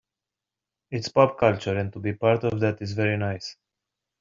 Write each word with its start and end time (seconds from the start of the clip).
It's 0.89 1.09
pop 1.09 1.37
culture 1.37 1.77
and 1.77 1.93
to 1.93 1.99
be 1.99 2.13
part 2.13 2.43
of 2.45 2.59
that 2.61 2.81
is 2.81 2.93
very 2.93 3.17
nice. 3.17 3.55